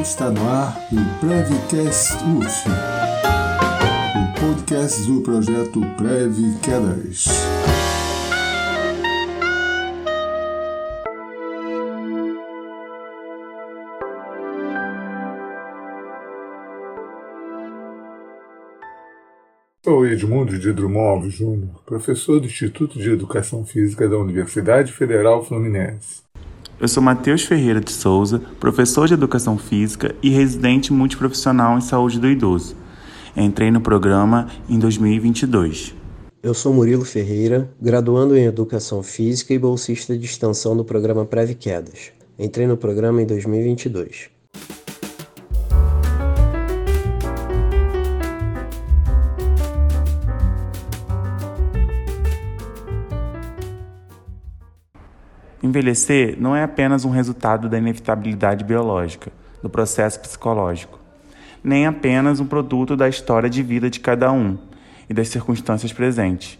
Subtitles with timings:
[0.00, 2.68] Está no ar o Prevcast UF,
[4.16, 6.36] o podcast do projeto Prev.
[19.84, 26.29] Sou Edmundo de Drummond Júnior, professor do Instituto de Educação Física da Universidade Federal Fluminense.
[26.80, 32.18] Eu sou Matheus Ferreira de Souza, professor de Educação Física e residente multiprofissional em saúde
[32.18, 32.74] do idoso.
[33.36, 35.94] Entrei no programa em 2022.
[36.42, 41.54] Eu sou Murilo Ferreira, graduando em Educação Física e bolsista de extensão do programa Preve
[41.54, 42.12] Quedas.
[42.38, 44.30] Entrei no programa em 2022.
[55.62, 59.30] Envelhecer não é apenas um resultado da inevitabilidade biológica,
[59.62, 60.98] do processo psicológico,
[61.62, 64.56] nem apenas um produto da história de vida de cada um
[65.08, 66.58] e das circunstâncias presentes.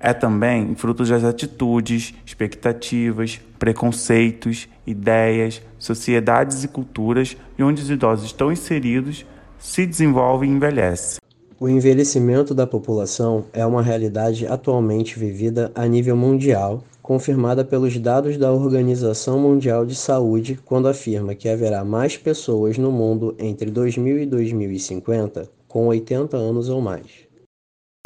[0.00, 8.26] É também fruto das atitudes, expectativas, preconceitos, ideias, sociedades e culturas de onde os idosos
[8.26, 9.26] estão inseridos,
[9.58, 11.20] se desenvolve e envelhece.
[11.60, 18.38] O envelhecimento da população é uma realidade atualmente vivida a nível mundial confirmada pelos dados
[18.38, 24.20] da Organização Mundial de Saúde, quando afirma que haverá mais pessoas no mundo entre 2000
[24.20, 27.28] e 2050 com 80 anos ou mais.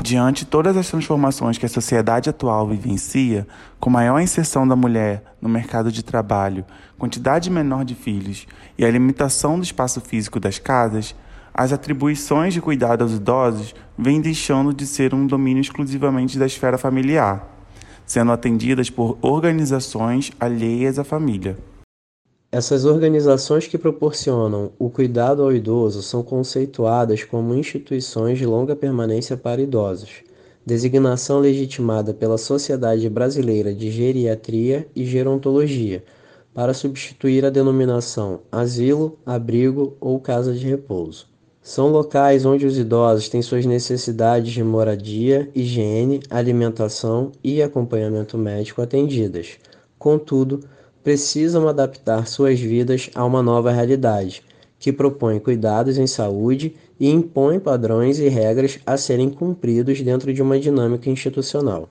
[0.03, 3.47] Diante de todas as transformações que a sociedade atual vivencia,
[3.79, 6.65] com maior inserção da mulher no mercado de trabalho,
[6.99, 11.15] quantidade menor de filhos e a limitação do espaço físico das casas,
[11.55, 16.77] as atribuições de cuidado aos idosos vêm deixando de ser um domínio exclusivamente da esfera
[16.77, 17.58] familiar
[18.09, 21.57] sendo atendidas por organizações alheias à família.
[22.51, 29.37] Essas organizações que proporcionam o cuidado ao idoso são conceituadas como instituições de longa permanência
[29.37, 30.23] para idosos,
[30.65, 36.03] designação legitimada pela Sociedade Brasileira de Geriatria e Gerontologia,
[36.55, 41.38] para substituir a denominação asilo, abrigo ou casa de repouso.
[41.63, 48.81] São locais onde os idosos têm suas necessidades de moradia, higiene, alimentação e acompanhamento médico
[48.81, 49.59] atendidas.
[49.99, 50.61] Contudo,
[51.03, 54.43] precisam adaptar suas vidas a uma nova realidade,
[54.79, 60.41] que propõe cuidados em saúde e impõe padrões e regras a serem cumpridos dentro de
[60.41, 61.89] uma dinâmica institucional.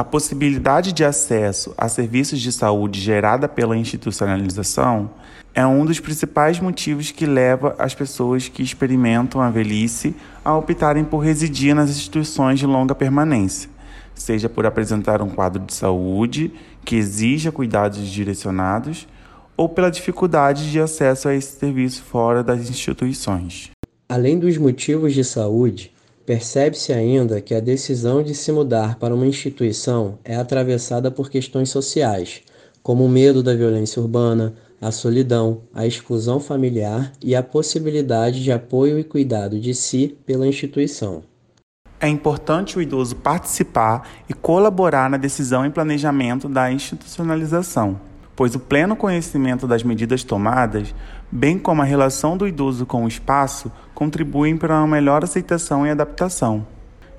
[0.00, 5.10] A possibilidade de acesso a serviços de saúde gerada pela institucionalização
[5.54, 11.04] é um dos principais motivos que leva as pessoas que experimentam a velhice a optarem
[11.04, 13.68] por residir nas instituições de longa permanência,
[14.14, 16.50] seja por apresentar um quadro de saúde
[16.82, 19.06] que exija cuidados direcionados
[19.54, 23.70] ou pela dificuldade de acesso a esse serviço fora das instituições.
[24.08, 25.92] Além dos motivos de saúde,
[26.30, 31.70] Percebe-se ainda que a decisão de se mudar para uma instituição é atravessada por questões
[31.70, 32.42] sociais,
[32.84, 38.52] como o medo da violência urbana, a solidão, a exclusão familiar e a possibilidade de
[38.52, 41.24] apoio e cuidado de si pela instituição.
[41.98, 47.98] É importante o idoso participar e colaborar na decisão e planejamento da institucionalização
[48.40, 50.94] pois o pleno conhecimento das medidas tomadas,
[51.30, 55.90] bem como a relação do idoso com o espaço, contribuem para uma melhor aceitação e
[55.90, 56.66] adaptação.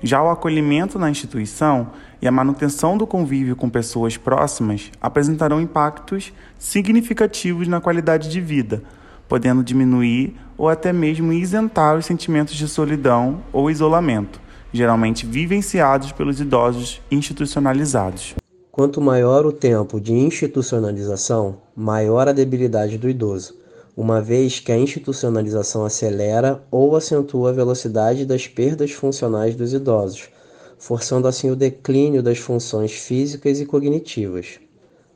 [0.02, 6.32] Já o acolhimento na instituição e a manutenção do convívio com pessoas próximas apresentarão impactos
[6.58, 8.82] significativos na qualidade de vida,
[9.28, 14.40] podendo diminuir ou até mesmo isentar os sentimentos de solidão ou isolamento,
[14.72, 18.34] geralmente vivenciados pelos idosos institucionalizados.
[18.74, 23.54] Quanto maior o tempo de institucionalização, maior a debilidade do idoso,
[23.94, 30.30] uma vez que a institucionalização acelera ou acentua a velocidade das perdas funcionais dos idosos,
[30.78, 34.58] forçando assim o declínio das funções físicas e cognitivas.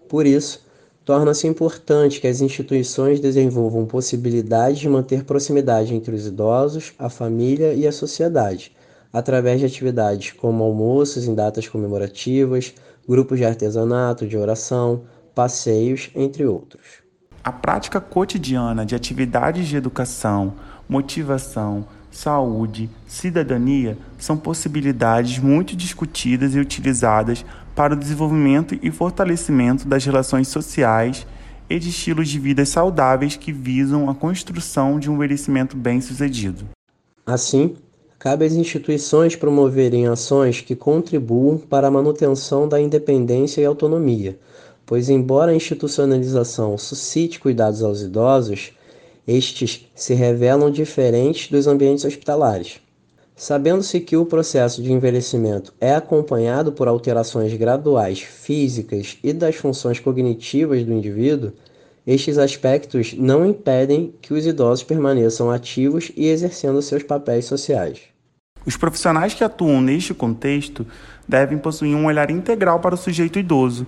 [0.07, 0.63] Por isso,
[1.03, 7.73] torna-se importante que as instituições desenvolvam possibilidades de manter proximidade entre os idosos, a família
[7.73, 8.77] e a sociedade,
[9.11, 12.75] através de atividades como almoços em datas comemorativas,
[13.09, 15.05] grupos de artesanato, de oração,
[15.35, 17.03] passeios, entre outros.
[17.45, 20.55] A prática cotidiana de atividades de educação,
[20.89, 27.45] motivação, saúde, cidadania são possibilidades muito discutidas e utilizadas
[27.75, 31.27] para o desenvolvimento e fortalecimento das relações sociais
[31.69, 36.65] e de estilos de vida saudáveis que visam a construção de um envelhecimento bem-sucedido.
[37.27, 37.77] Assim,
[38.19, 44.39] Cabe às instituições promoverem ações que contribuam para a manutenção da independência e autonomia,
[44.85, 48.73] pois, embora a institucionalização suscite cuidados aos idosos,
[49.27, 52.81] Estes se revelam diferentes dos ambientes hospitalares.
[53.35, 59.99] Sabendo-se que o processo de envelhecimento é acompanhado por alterações graduais físicas e das funções
[59.99, 61.53] cognitivas do indivíduo,
[62.07, 68.01] estes aspectos não impedem que os idosos permaneçam ativos e exercendo seus papéis sociais.
[68.65, 70.87] Os profissionais que atuam neste contexto
[71.27, 73.87] devem possuir um olhar integral para o sujeito idoso,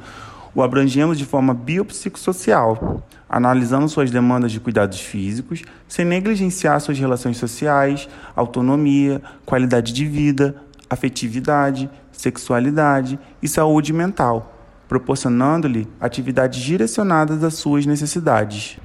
[0.54, 7.36] o abrangendo de forma biopsicossocial, analisando suas demandas de cuidados físicos, sem negligenciar suas relações
[7.36, 10.56] sociais, autonomia, qualidade de vida,
[10.88, 14.57] afetividade, sexualidade e saúde mental,
[14.88, 18.78] proporcionando-lhe atividades direcionadas às suas necessidades.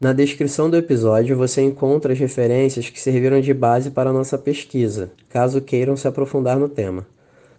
[0.00, 4.38] Na descrição do episódio você encontra as referências que serviram de base para a nossa
[4.38, 7.04] pesquisa, caso queiram se aprofundar no tema.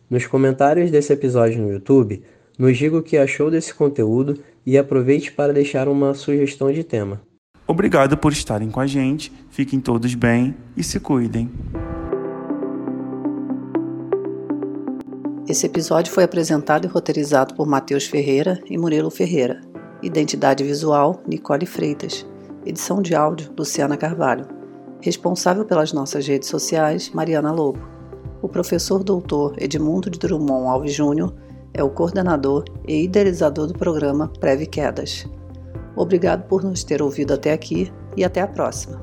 [0.09, 2.23] Nos comentários desse episódio no YouTube,
[2.57, 7.21] nos diga o que achou desse conteúdo e aproveite para deixar uma sugestão de tema.
[7.67, 11.49] Obrigado por estarem com a gente, fiquem todos bem e se cuidem.
[15.49, 19.61] Esse episódio foi apresentado e roteirizado por Matheus Ferreira e Murilo Ferreira.
[19.99, 22.23] Identidade visual, Nicole Freitas.
[22.63, 24.47] Edição de áudio, Luciana Carvalho.
[25.01, 27.79] Responsável pelas nossas redes sociais, Mariana Lobo.
[28.43, 31.33] O professor doutor Edmundo de Drummond Alves Júnior
[31.73, 35.25] é o coordenador e idealizador do programa Preve Quedas.
[35.95, 39.01] Obrigado por nos ter ouvido até aqui e até a próxima.